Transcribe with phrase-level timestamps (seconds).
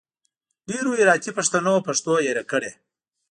[0.69, 2.71] ډېرو هراتي پښتنو پښتو هېره کړي